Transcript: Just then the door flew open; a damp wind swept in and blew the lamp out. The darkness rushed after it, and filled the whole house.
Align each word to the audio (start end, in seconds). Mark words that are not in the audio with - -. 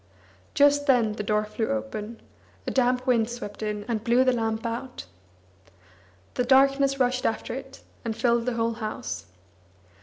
Just 0.55 0.87
then 0.87 1.11
the 1.13 1.21
door 1.21 1.45
flew 1.45 1.67
open; 1.69 2.21
a 2.65 2.71
damp 2.71 3.05
wind 3.05 3.29
swept 3.29 3.61
in 3.61 3.83
and 3.87 4.03
blew 4.03 4.23
the 4.23 4.33
lamp 4.33 4.65
out. 4.65 5.05
The 6.33 6.43
darkness 6.43 6.99
rushed 6.99 7.23
after 7.23 7.53
it, 7.53 7.81
and 8.03 8.17
filled 8.17 8.47
the 8.47 8.53
whole 8.55 8.73
house. 8.73 9.27